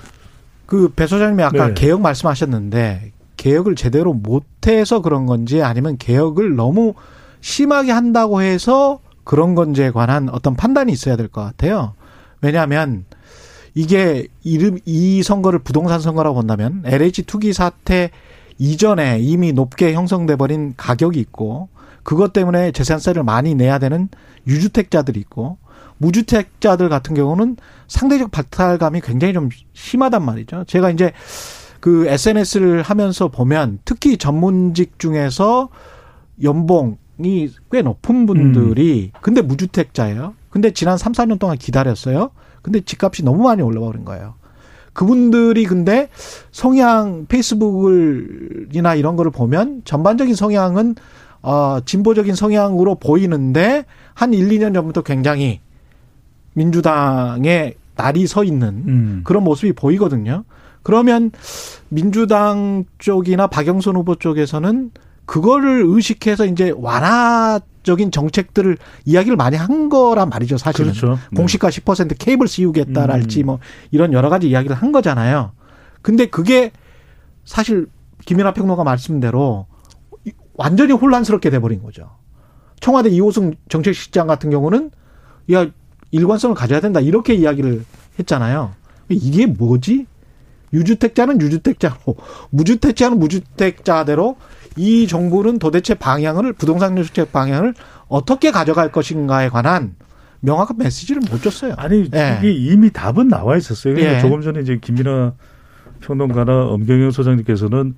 그 0.67 0.89
배 0.93 1.07
소장님이 1.07 1.45
아까 1.45 1.69
네. 1.69 1.75
개혁 1.75 2.01
말씀하셨는데 2.01 3.13
개혁을 3.45 3.77
제대로 3.77 4.15
못해서 4.15 5.03
그런 5.03 5.27
건지 5.27 5.63
아니면 5.63 5.99
개혁을 5.99 6.57
너무 6.57 6.95
심하게 7.43 7.93
한다고 7.93 8.41
해서 8.41 9.01
그런 9.23 9.55
건지에 9.55 9.91
관한 9.91 10.31
어떤 10.31 10.57
판단이 10.57 10.91
있어야 10.91 11.17
될 11.17 11.29
것 11.29 11.43
같아요. 11.43 11.93
왜냐하면 12.41 13.05
이게 13.75 14.29
이름 14.45 14.79
이 14.87 15.23
선거를 15.23 15.59
부동산 15.59 16.01
선거라고 16.01 16.37
본다면 16.37 16.83
LH 16.87 17.25
투기 17.25 17.53
사태 17.53 18.11
이전에 18.57 19.19
이미 19.21 19.53
높게 19.53 19.93
형성돼 19.93 20.37
버린 20.37 20.73
가격이 20.79 21.21
있고 21.21 21.69
그것 22.03 22.33
때문에 22.33 22.73
재산세를 22.73 23.25
많이 23.25 23.55
내야 23.55 23.79
되는 23.79 24.09
유주택자들이 24.47 25.21
있고 25.21 25.59
무주택자들 25.99 26.89
같은 26.89 27.15
경우는 27.15 27.59
상대적 27.89 28.31
박탈감이 28.31 29.03
굉장히 29.03 29.35
좀 29.35 29.51
심하단 29.75 30.25
말이죠. 30.25 30.65
제가 30.67 30.91
이제 30.91 31.13
그 31.85 32.07
SNS를 32.07 32.81
하면서 32.81 33.29
보면 33.29 33.79
특히 33.85 34.17
전문직 34.17 34.99
중에서 34.99 35.69
연봉이 36.43 37.51
꽤 37.71 37.83
높은 37.83 38.25
분들이 38.25 39.13
근데 39.21 39.43
무주택자예요. 39.43 40.33
근데 40.49 40.71
지난 40.71 40.97
3, 40.97 41.13
4년 41.13 41.39
동안 41.39 41.59
기다렸어요. 41.59 42.31
근데 42.63 42.81
집값이 42.81 43.23
너무 43.23 43.43
많이 43.43 43.61
올라와 43.61 43.89
버린 43.89 44.07
거예요. 44.07 44.33
그분들이 44.95 45.67
근데 45.67 46.09
성향 46.53 47.27
페이스북을이나 47.27 48.95
이런 48.95 49.17
거를 49.17 49.31
보면 49.31 49.83
전반적인 49.85 50.35
성향은 50.35 50.95
어 51.43 51.81
진보적인 51.85 52.35
성향으로 52.35 52.95
보이는데 52.95 53.85
한 54.15 54.33
1, 54.33 54.49
2년 54.49 54.73
전부터 54.73 55.03
굉장히 55.03 55.61
민주당에 56.55 57.75
날이 57.95 58.27
서 58.27 58.43
있는 58.43 58.69
음. 58.89 59.21
그런 59.23 59.45
모습이 59.45 59.75
보이거든요. 59.75 60.45
그러면 60.85 61.33
민주당 61.89 62.85
쪽이나 62.99 63.49
박영선 63.49 63.97
후보 63.97 64.15
쪽에서는 64.15 64.91
그거를 65.27 65.83
의식해서 65.87 66.45
이제 66.45 66.73
완화적인 66.77 68.11
정책들을 68.11 68.77
이야기를 69.07 69.37
많이 69.37 69.57
한 69.57 69.89
거란 69.89 70.29
말이죠, 70.29 70.59
사실은. 70.59 70.93
그렇죠. 70.93 71.19
네. 71.33 71.37
공시가 71.37 71.69
10% 71.71 72.15
케이블 72.19 72.47
씌우겠다랄지 72.47 73.43
음. 73.43 73.47
뭐 73.47 73.59
이런 73.91 74.13
여러 74.13 74.29
가지 74.29 74.49
이야기를 74.49 74.77
한 74.77 74.93
거잖아요. 74.93 75.53
근데 76.03 76.27
그게 76.27 76.71
사실 77.45 77.87
김연아 78.27 78.53
평론가 78.53 78.85
말씀대로 78.85 79.67
이- 80.27 80.33
완전히 80.55 80.93
혼란스럽게 80.93 81.49
돼버린 81.51 81.83
거죠. 81.83 82.11
청와대 82.81 83.09
이호승 83.09 83.55
정책실장 83.71 84.27
같은 84.27 84.51
경우는 84.51 84.91
야 85.53 85.67
일관성을 86.11 86.55
가져야 86.55 86.81
된다 86.81 87.01
이렇게 87.01 87.33
이야기를 87.35 87.85
했잖아요. 88.19 88.73
이게 89.09 89.47
뭐지? 89.47 90.07
유주택자는 90.75 91.41
유주택자로 91.41 91.97
무주택자는 92.51 93.19
무주택자대로 93.19 94.37
이 94.77 95.07
정부는 95.07 95.59
도대체 95.59 95.95
방향을 95.95 96.53
부동산 96.53 96.97
정책 96.97 97.33
방향을 97.33 97.75
어떻게 98.09 98.51
가져갈 98.51 98.93
것인가에 98.93 99.49
관한 99.49 99.95
명확한 100.41 100.77
메시지를 100.77 101.23
못 101.31 101.43
줬어요. 101.43 101.75
아니 101.79 102.09
예. 102.15 102.39
이게 102.39 102.53
이미 102.53 102.91
답은 102.91 103.29
나와 103.29 103.57
있었어요. 103.57 103.95
그러니까 103.95 104.17
예. 104.17 104.21
조금 104.21 104.43
전에 104.43 104.61
이제 104.61 104.79
김민아 104.81 105.33
평론가나 106.01 106.67
엄경영 106.67 107.13
소장님께서는 107.13 107.95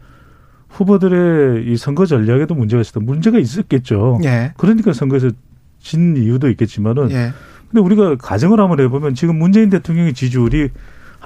후보들의 0.68 1.66
이 1.66 1.76
선거 1.76 2.06
전략에도 2.06 2.54
문제가 2.54 2.80
있었다. 2.80 3.00
문제가 3.00 3.38
있었겠죠. 3.38 4.20
예. 4.24 4.52
그러니까 4.56 4.92
선거에서 4.92 5.30
진 5.80 6.16
이유도 6.16 6.48
있겠지만은 6.50 7.10
예. 7.10 7.32
근데 7.70 7.80
우리가 7.80 8.16
가정을 8.16 8.60
한번 8.60 8.80
해보면 8.80 9.14
지금 9.14 9.38
문재인 9.38 9.70
대통령의 9.70 10.14
지지율이 10.14 10.68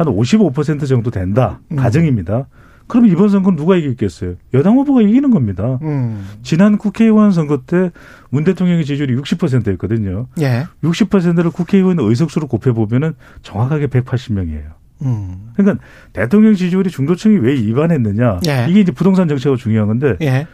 한 0.00 0.06
55% 0.06 0.88
정도 0.88 1.10
된다. 1.10 1.60
음. 1.70 1.76
가정입니다. 1.76 2.46
그러면 2.86 3.10
이번 3.12 3.28
선거는 3.28 3.56
누가 3.56 3.76
이기겠어요? 3.76 4.34
여당 4.54 4.76
후보가 4.78 5.02
이기는 5.02 5.30
겁니다. 5.30 5.78
음. 5.82 6.26
지난 6.42 6.78
국회의원 6.78 7.30
선거 7.32 7.58
때 7.66 7.90
문 8.30 8.42
대통령의 8.44 8.84
지지율이 8.84 9.14
60%였거든요. 9.16 10.26
예. 10.40 10.64
60%를 10.82 11.50
국회의원 11.50 11.98
의석수로 12.00 12.46
곱해보면은 12.48 13.14
정확하게 13.42 13.88
180명이에요. 13.88 14.70
음. 15.02 15.50
그러니까 15.54 15.84
대통령 16.12 16.54
지지율이 16.54 16.90
중도층이 16.90 17.36
왜 17.38 17.52
위반했느냐. 17.54 18.40
예. 18.48 18.66
이게 18.70 18.80
이제 18.80 18.92
부동산 18.92 19.28
정책가 19.28 19.56
중요한 19.56 19.86
건데 19.88 20.16
예. 20.22 20.46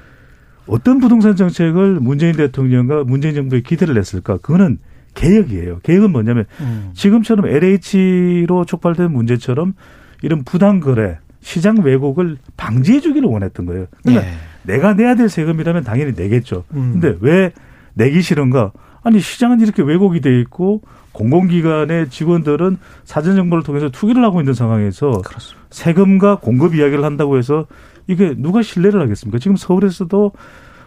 어떤 0.67 0.99
부동산 0.99 1.37
정책을 1.37 2.01
문재인 2.01 2.35
대통령과 2.37 3.05
문재인 3.05 3.35
정부에 3.35 3.61
기대를 3.61 3.95
냈을까? 3.95 4.39
그거는 4.39 4.79
개혁이에요. 5.17 5.81
개혁은 5.83 6.13
뭐냐면 6.13 6.45
음. 6.61 6.91
지금처럼 6.95 7.47
LH로 7.49 8.65
촉발된 8.65 9.11
문제처럼 9.11 9.75
이런 10.23 10.45
부당 10.45 10.81
거래, 10.81 11.19
시장 11.41 11.79
왜곡을 11.83 12.37
방지해 12.57 13.01
주기를 13.01 13.29
원했던 13.29 13.67
거예요. 13.67 13.87
그러니까 14.03 14.27
예. 14.27 14.33
내가 14.63 14.95
내야 14.95 15.15
될 15.15 15.29
세금이라면 15.29 15.85
당연히 15.85 16.13
내겠죠. 16.17 16.65
음. 16.75 16.99
근데 17.01 17.17
왜 17.21 17.53
내기 17.95 18.23
싫은가? 18.23 18.73
아니 19.03 19.21
시장은 19.21 19.61
이렇게 19.61 19.83
왜곡이 19.83 20.21
돼 20.21 20.41
있고 20.41 20.83
공공기관의 21.13 22.11
직원들은 22.11 22.79
사전 23.05 23.37
정보를 23.37 23.63
통해서 23.63 23.89
투기를 23.89 24.23
하고 24.25 24.41
있는 24.41 24.53
상황에서 24.53 25.23
그렇습니다. 25.23 25.67
세금과 25.71 26.37
공급 26.37 26.75
이야기를 26.75 27.05
한다고 27.05 27.39
해서 27.39 27.67
이게 28.07 28.35
누가 28.37 28.63
신뢰를 28.63 29.01
하겠습니까? 29.01 29.39
지금 29.39 29.57
서울에서도 29.57 30.33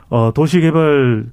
어 0.10 0.32
도시개발 0.34 1.28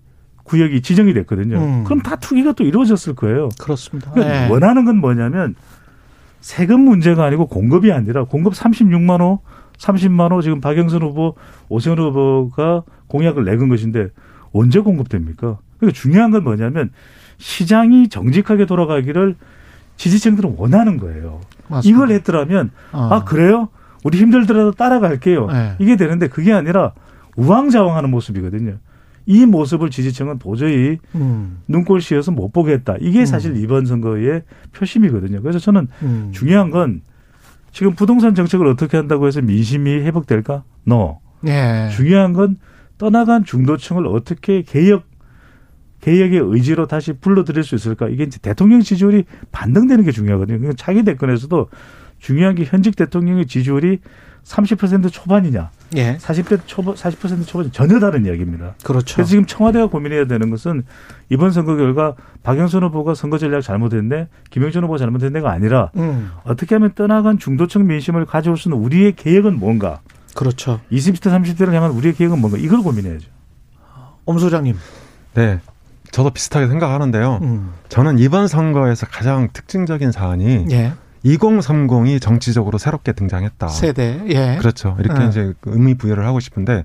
구역이 0.46 0.80
지정이 0.80 1.12
됐거든요. 1.12 1.58
음. 1.58 1.84
그럼 1.84 2.00
다 2.00 2.16
투기가 2.16 2.52
또 2.52 2.64
이루어졌을 2.64 3.14
거예요. 3.14 3.48
그렇습니다. 3.60 4.12
그러니까 4.12 4.44
예. 4.44 4.48
원하는 4.48 4.84
건 4.84 4.98
뭐냐면 4.98 5.54
세금 6.40 6.80
문제가 6.80 7.24
아니고 7.24 7.46
공급이 7.46 7.92
아니라 7.92 8.24
공급 8.24 8.54
36만 8.54 9.20
호, 9.20 9.40
30만 9.78 10.32
호 10.32 10.40
지금 10.42 10.60
박영선 10.60 11.02
후보, 11.02 11.34
오세훈 11.68 11.98
후보가 11.98 12.84
공약을 13.08 13.44
내건 13.44 13.68
것인데 13.68 14.08
언제 14.52 14.78
공급됩니까? 14.78 15.58
그러니까 15.78 16.00
중요한 16.00 16.30
건 16.30 16.44
뭐냐면 16.44 16.90
시장이 17.38 18.08
정직하게 18.08 18.66
돌아가기를 18.66 19.34
지지층들은 19.96 20.54
원하는 20.56 20.98
거예요. 20.98 21.40
맞습니다. 21.68 21.88
이걸 21.88 22.14
했더라면 22.14 22.70
어. 22.92 23.08
아 23.10 23.24
그래요? 23.24 23.68
우리 24.04 24.18
힘들더라도 24.18 24.72
따라갈게요. 24.72 25.46
네. 25.46 25.76
이게 25.80 25.96
되는데 25.96 26.28
그게 26.28 26.52
아니라 26.52 26.92
우왕좌왕하는 27.36 28.10
모습이거든요. 28.10 28.76
이 29.26 29.44
모습을 29.44 29.90
지지층은 29.90 30.38
도저히 30.38 30.98
음. 31.14 31.58
눈꼴 31.68 32.00
씌어서 32.00 32.30
못 32.30 32.52
보겠다. 32.52 32.94
이게 33.00 33.26
사실 33.26 33.56
이번 33.56 33.84
선거의 33.84 34.42
표심이거든요. 34.72 35.42
그래서 35.42 35.58
저는 35.58 35.88
음. 36.02 36.30
중요한 36.32 36.70
건 36.70 37.02
지금 37.72 37.94
부동산 37.94 38.34
정책을 38.34 38.66
어떻게 38.66 38.96
한다고 38.96 39.26
해서 39.26 39.42
민심이 39.42 39.90
회복될까? 39.90 40.62
No. 40.86 41.18
예. 41.46 41.90
중요한 41.94 42.32
건 42.32 42.56
떠나간 42.98 43.44
중도층을 43.44 44.06
어떻게 44.06 44.62
개혁 44.62 45.04
개혁의 46.00 46.40
의지로 46.40 46.86
다시 46.86 47.12
불러들일 47.12 47.64
수 47.64 47.74
있을까? 47.74 48.08
이게 48.08 48.22
이제 48.24 48.38
대통령 48.38 48.80
지지율이 48.80 49.24
반등되는 49.50 50.04
게 50.04 50.12
중요하거든요. 50.12 50.58
그러니까 50.58 50.82
차기 50.82 51.02
대권에서도 51.02 51.68
중요한 52.18 52.54
게 52.54 52.64
현직 52.64 52.94
대통령의 52.96 53.46
지지율이 53.46 53.98
30% 54.44 55.10
초반이냐, 55.10 55.70
예. 55.94 56.16
40대 56.16 56.60
초반, 56.66 56.94
40% 56.94 57.46
초반 57.46 57.70
전혀 57.70 58.00
다른 58.00 58.24
이야기입니다. 58.26 58.74
그렇죠. 58.82 59.14
그래서 59.14 59.30
지금 59.30 59.46
청와대가 59.46 59.86
고민해야 59.86 60.26
되는 60.26 60.50
것은 60.50 60.84
이번 61.28 61.52
선거 61.52 61.76
결과 61.76 62.14
박영선 62.42 62.82
후보가 62.84 63.14
선거 63.14 63.38
전략 63.38 63.60
잘못했네, 63.60 64.28
김영준 64.50 64.82
후보가 64.84 64.98
잘못했네가 64.98 65.50
아니라 65.50 65.90
음. 65.96 66.32
어떻게 66.44 66.74
하면 66.74 66.92
떠나간 66.94 67.38
중도층 67.38 67.86
민심을 67.86 68.26
가져올 68.26 68.56
수 68.56 68.68
있는 68.68 68.82
우리의 68.82 69.14
계획은 69.14 69.58
뭔가, 69.58 70.00
그렇죠. 70.34 70.80
20대 70.92 71.30
30대를 71.30 71.72
향한 71.72 71.92
우리의 71.92 72.14
계획은 72.14 72.40
뭔가 72.40 72.58
이걸 72.58 72.82
고민해야죠. 72.82 73.28
엄 74.26 74.38
소장님. 74.38 74.76
네. 75.34 75.60
저도 76.10 76.30
비슷하게 76.30 76.68
생각하는데요. 76.68 77.40
음. 77.42 77.70
저는 77.88 78.18
이번 78.18 78.48
선거에서 78.48 79.06
가장 79.06 79.48
특징적인 79.52 80.12
사안이 80.12 80.66
예. 80.70 80.92
2030이 81.24 82.20
정치적으로 82.20 82.78
새롭게 82.78 83.12
등장했다. 83.12 83.68
세대. 83.68 84.22
예. 84.28 84.56
그렇죠. 84.58 84.96
이렇게 85.00 85.20
네. 85.20 85.28
이제 85.28 85.52
그 85.60 85.70
의미 85.72 85.94
부여를 85.94 86.26
하고 86.26 86.40
싶은데 86.40 86.84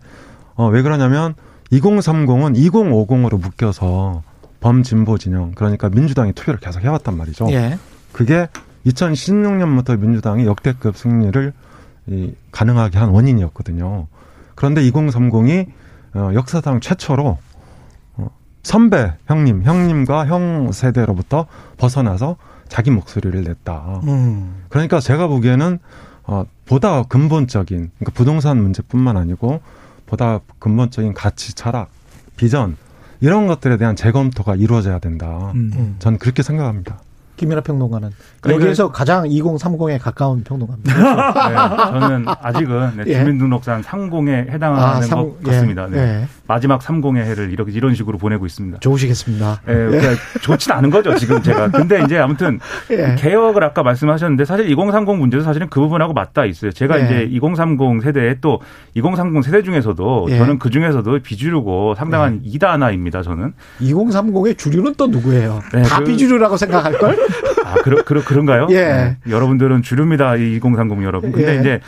어, 0.55 0.67
왜 0.67 0.81
그러냐면 0.81 1.35
2030은 1.71 2.55
2050으로 2.55 3.39
묶여서 3.39 4.23
범진보 4.59 5.17
진영 5.17 5.51
그러니까 5.53 5.89
민주당이 5.89 6.33
투표를 6.33 6.59
계속 6.59 6.81
해왔단 6.81 7.17
말이죠. 7.17 7.47
예. 7.51 7.77
그게 8.11 8.47
2016년부터 8.85 9.99
민주당이 9.99 10.45
역대급 10.45 10.97
승리를 10.97 11.53
이, 12.07 12.33
가능하게 12.51 12.97
한 12.97 13.09
원인이었거든요. 13.09 14.07
그런데 14.55 14.81
2030이 14.89 15.67
어, 16.13 16.31
역사상 16.33 16.79
최초로 16.81 17.37
어, 18.17 18.27
선배 18.63 19.13
형님, 19.27 19.63
형님과 19.63 20.27
형 20.27 20.71
세대로부터 20.71 21.47
벗어나서 21.77 22.37
자기 22.71 22.89
목소리를 22.89 23.43
냈다. 23.43 23.99
음. 24.05 24.63
그러니까 24.69 25.01
제가 25.01 25.27
보기에는 25.27 25.79
어, 26.23 26.45
보다 26.65 27.03
근본적인 27.03 27.91
그러니까 27.99 28.11
부동산 28.13 28.61
문제뿐만 28.61 29.17
아니고 29.17 29.59
보다 30.05 30.39
근본적인 30.59 31.13
가치, 31.13 31.53
철학, 31.53 31.89
비전 32.37 32.77
이런 33.19 33.45
것들에 33.45 33.75
대한 33.75 33.97
재검토가 33.97 34.55
이루어져야 34.55 34.99
된다. 34.99 35.51
음. 35.53 35.71
음. 35.75 35.95
전 35.99 36.17
그렇게 36.17 36.43
생각합니다. 36.43 37.01
김민하 37.41 37.61
평론가는 37.61 38.11
그러니까 38.39 38.63
여기에서 38.63 38.91
가장 38.91 39.23
2030에 39.23 39.99
가까운 39.99 40.43
평론가입니다. 40.43 40.93
네, 41.49 41.99
저는 41.99 42.25
아직은 42.27 42.91
네, 42.97 43.03
예. 43.07 43.13
주민등록상 43.15 43.81
상공에 43.81 44.45
해당하는 44.51 44.83
아, 44.83 45.01
상- 45.01 45.17
것 45.23 45.41
같습니다. 45.43 45.87
예, 45.87 45.95
네. 45.95 45.97
예. 46.21 46.27
마지막 46.47 46.83
삼공의 46.83 47.25
해를 47.25 47.51
이렇게 47.51 47.71
이런 47.71 47.95
식으로 47.95 48.19
보내고 48.19 48.45
있습니다. 48.45 48.79
좋으시겠습니다. 48.79 49.61
예, 49.69 49.73
그러니까 49.73 50.11
좋진 50.41 50.71
않은 50.71 50.91
거죠 50.91 51.15
지금 51.15 51.41
제가. 51.41 51.69
근데 51.71 52.03
이제 52.03 52.19
아무튼 52.19 52.59
예. 52.91 53.15
개혁을 53.17 53.63
아까 53.63 53.81
말씀하셨는데 53.81 54.45
사실 54.45 54.69
2030 54.69 55.17
문제도 55.17 55.43
사실은 55.43 55.67
그 55.69 55.79
부분하고 55.79 56.13
맞닿아 56.13 56.45
있어요. 56.45 56.71
제가 56.71 56.99
예. 56.99 57.05
이제 57.05 57.27
2030 57.31 58.03
세대에 58.03 58.35
또 58.39 58.61
2030 58.93 59.43
세대 59.43 59.63
중에서도 59.63 60.27
예. 60.29 60.37
저는 60.37 60.59
그 60.59 60.69
중에서도 60.69 61.19
비주류고 61.23 61.95
상당한 61.95 62.41
이다나입니다. 62.43 63.23
저는. 63.23 63.53
2030의 63.81 64.57
주류는 64.59 64.93
또 64.97 65.07
누구예요? 65.07 65.59
네, 65.73 65.81
다 65.81 65.97
그- 65.99 66.03
비주류라고 66.05 66.57
생각할 66.57 66.97
걸? 66.99 67.17
아, 67.65 67.75
그러, 67.83 68.03
그러, 68.03 68.23
그런가요? 68.23 68.67
예. 68.71 68.75
네. 68.75 69.17
여러분들은 69.29 69.81
주류입니다. 69.81 70.33
이2030 70.33 71.03
여러분. 71.03 71.31
근데 71.31 71.55
예. 71.55 71.59
이제, 71.59 71.79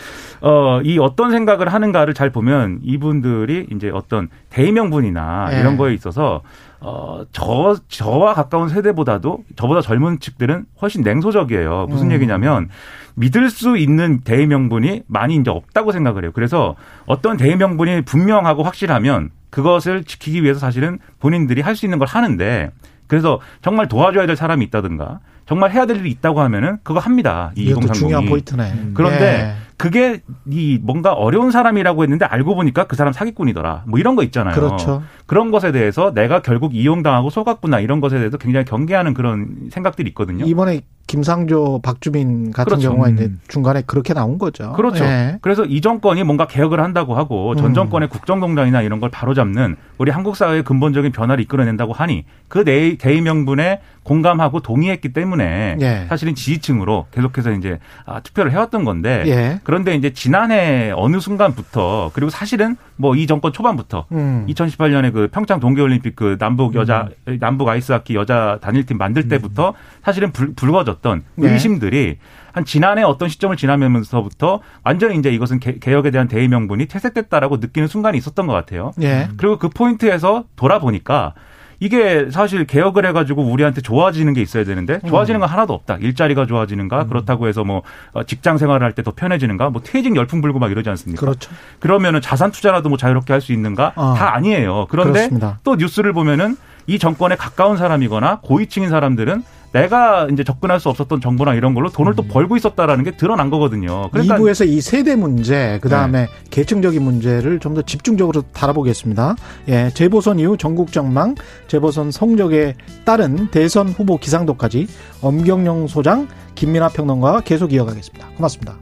어, 0.42 0.82
이 0.84 0.98
어떤 1.00 1.32
생각을 1.32 1.74
하는가를 1.74 2.14
잘 2.14 2.30
보면 2.30 2.80
이분들이 2.84 3.68
이제 3.72 3.90
어떤 3.94 4.30
대의명분이나 4.50 5.50
예. 5.54 5.60
이런 5.60 5.78
거에 5.78 5.94
있어서 5.94 6.42
어, 6.80 7.24
저, 7.32 7.76
저와 7.88 8.34
가까운 8.34 8.68
세대보다도 8.70 9.44
저보다 9.56 9.82
젊은 9.82 10.20
측들은 10.20 10.66
훨씬 10.82 11.02
냉소적이에요. 11.02 11.88
무슨 11.90 12.08
음. 12.08 12.12
얘기냐면 12.12 12.70
믿을 13.16 13.50
수 13.50 13.78
있는 13.78 14.20
대의 14.22 14.48
명분이 14.48 15.04
많이 15.08 15.36
이제 15.36 15.50
없다고 15.50 15.92
생각을 15.92 16.24
해요. 16.24 16.32
그래서 16.34 16.76
어떤 17.06 17.38
대의 17.38 17.56
명분이 17.56 18.02
분명하고 18.02 18.64
확실하면 18.64 19.30
그것을 19.50 20.04
지키기 20.04 20.44
위해서 20.44 20.60
사실은 20.60 20.98
본인들이 21.20 21.62
할 21.62 21.76
수 21.76 21.86
있는 21.86 22.00
걸 22.00 22.08
하는데 22.08 22.72
그래서 23.08 23.40
정말 23.62 23.88
도와줘야 23.88 24.26
될 24.26 24.36
사람이 24.36 24.66
있다든가 24.66 25.20
정말 25.46 25.72
해야 25.72 25.86
될 25.86 25.98
일이 25.98 26.10
있다고 26.12 26.42
하면은 26.42 26.78
그거 26.84 27.00
합니다. 27.00 27.52
이 27.56 27.64
이것도 27.64 27.88
2030이. 27.88 27.94
중요한 27.94 28.26
포인트네. 28.26 28.92
그런데 28.94 29.26
예. 29.26 29.64
그게 29.78 30.22
이 30.50 30.80
뭔가 30.82 31.14
어려운 31.14 31.52
사람이라고 31.52 32.04
했는데 32.04 32.26
알고 32.26 32.56
보니까 32.56 32.86
그 32.86 32.96
사람 32.96 33.12
사기꾼이더라. 33.12 33.84
뭐 33.88 34.00
이런 34.00 34.16
거 34.16 34.24
있잖아요. 34.24 34.56
그렇죠. 34.56 35.04
그런 35.26 35.52
것에 35.52 35.72
대해서 35.72 36.14
내가 36.14 36.42
결국 36.42 36.76
이용당하고 36.76 37.30
속았구나 37.30 37.80
이런 37.80 38.00
것에 38.00 38.18
대해서 38.18 38.38
굉장히 38.38 38.66
경계하는 38.66 39.14
그런 39.14 39.70
생각들이 39.72 40.08
있거든요. 40.10 40.46
이번에 40.46 40.82
김상조, 41.08 41.80
박주민 41.84 42.52
같은 42.52 42.70
그렇죠. 42.72 42.90
경우가 42.90 43.10
이제 43.10 43.26
음. 43.26 43.40
중간에 43.48 43.82
그렇게 43.86 44.14
나온 44.14 44.38
거죠. 44.38 44.74
그렇죠. 44.74 45.04
예. 45.04 45.38
그래서 45.42 45.66
이 45.66 45.82
정권이 45.82 46.24
뭔가 46.24 46.48
개혁을 46.48 46.80
한다고 46.80 47.16
하고 47.16 47.56
전 47.56 47.68
음. 47.68 47.74
정권의 47.74 48.10
국정농단이나 48.10 48.82
이런 48.82 49.00
걸 49.00 49.12
바로잡는 49.12 49.76
우리 49.98 50.12
한국 50.12 50.36
사회의 50.36 50.64
근본적인 50.64 51.12
변화를 51.12 51.44
이끌어낸다고 51.44 51.94
하니 51.94 52.26
그 52.48 52.64
대- 52.64 52.96
대의 52.98 53.22
명분에 53.22 53.82
공감하고 54.04 54.62
동의했기 54.62 55.14
때문에 55.14 55.78
예. 55.82 56.06
사실은 56.10 56.36
지지층으로 56.36 57.08
계속해서 57.12 57.52
이제 57.54 57.80
아, 58.06 58.20
투표를 58.22 58.52
해왔던 58.52 58.84
건데 58.86 59.24
예. 59.28 59.60
그런데 59.64 59.96
이제 59.96 60.12
지난해 60.14 60.92
어느 60.96 61.20
순간부터 61.20 62.12
그리고 62.14 62.30
사실은 62.30 62.76
뭐 62.96 63.14
이 63.14 63.28
정권 63.28 63.54
초반부터 63.54 64.06
음. 64.12 64.46
2018년에 64.50 65.14
그 65.14 65.28
평창 65.32 65.60
동계올림픽 65.60 66.16
그 66.16 66.38
남북 66.40 66.74
여자 66.76 67.10
남북 67.40 67.68
아이스하키 67.70 68.16
여자 68.16 68.58
단일팀 68.62 68.98
만들 68.98 69.28
때부터 69.28 69.74
사실은 70.04 70.32
불, 70.32 70.54
불거졌 70.56 70.93
던 71.02 71.24
네. 71.36 71.52
의심들이 71.52 72.18
한 72.54 72.66
지난해 72.66 73.02
어떤 73.04 73.30
시점을 73.30 73.56
지나면서부터 73.58 74.60
완전히 74.84 75.18
이제 75.18 75.30
이것은 75.32 75.60
개, 75.60 75.80
개혁에 75.80 76.12
대한 76.12 76.28
대의 76.28 76.48
명분이 76.48 76.86
퇴색됐다라고 76.88 77.58
느끼는 77.58 77.88
순간이 77.88 78.18
있었던 78.18 78.46
것 78.48 78.54
같아요. 78.54 78.92
예. 79.02 79.28
그리고 79.38 79.58
그 79.58 79.70
포인트에서 79.70 80.44
돌아보니까 80.56 81.34
이게 81.80 82.28
사실 82.32 82.66
개혁을 82.66 83.06
해가지고 83.08 83.44
우리한테 83.44 83.82
좋아지는 83.82 84.34
게 84.34 84.42
있어야 84.42 84.64
되는데 84.64 85.00
좋아지는 85.08 85.42
건 85.42 85.50
하나도 85.50 85.74
없다. 85.74 85.98
일자리가 85.98 86.46
좋아지는가 86.46 87.08
그렇다고 87.08 87.48
해서 87.48 87.64
뭐 87.66 87.82
어, 88.14 88.24
직장 88.24 88.58
생활을 88.58 88.86
할 88.86 88.94
때 88.94 89.02
더 89.04 89.12
편해지는가 89.12 89.70
뭐 89.72 89.82
퇴직 89.84 90.16
열풍 90.16 90.40
불고 90.40 90.60
막 90.60 90.72
이러지 90.72 90.90
않습니까? 90.92 91.20
그렇죠. 91.20 91.52
그러면은 91.80 92.22
자산 92.22 92.52
투자라도 92.52 92.88
뭐 92.88 92.98
자유롭게 92.98 93.34
할 93.34 93.42
수 93.42 93.52
있는가? 93.52 93.92
어. 93.96 94.14
다 94.16 94.34
아니에요. 94.36 94.86
그런데 94.90 95.12
그렇습니다. 95.14 95.60
또 95.66 95.76
뉴스를 95.76 96.14
보면은 96.14 96.56
이 96.88 97.00
정권에 97.00 97.36
가까운 97.36 97.76
사람이거나 97.76 98.40
고위층인 98.44 98.90
사람들은 98.90 99.44
내가 99.74 100.28
이제 100.32 100.44
접근할 100.44 100.80
수 100.80 100.88
없었던 100.90 101.20
정보나 101.20 101.56
이런 101.56 101.74
걸로 101.74 101.90
돈을 101.90 102.16
또 102.16 102.24
벌고 102.24 102.56
있었다라는 102.56 103.04
게 103.04 103.12
드러난 103.12 103.50
거거든요. 103.50 104.10
그러니까 104.12 104.38
2부에서 104.38 104.68
이 104.68 104.80
세대 104.80 105.16
문제, 105.16 105.80
그 105.82 105.90
다음에 105.90 106.22
네. 106.22 106.28
계층적인 106.50 107.02
문제를 107.02 107.60
좀 107.60 107.74
더 107.74 107.82
집중적으로 107.82 108.44
다뤄보겠습니다. 108.54 109.36
예, 109.70 109.90
재보선 109.96 110.38
이후 110.38 110.58
전국 110.58 110.92
전망, 110.92 111.34
재보선 111.68 112.12
성적에 112.12 112.76
따른 113.04 113.48
대선 113.50 113.88
후보 113.88 114.20
기상도까지 114.20 114.86
엄경영 115.22 115.88
소장, 115.88 116.28
김민아 116.54 116.90
평론가와 116.90 117.42
계속 117.42 117.74
이어가겠습니다. 117.74 118.28
고맙습니다. 118.36 118.76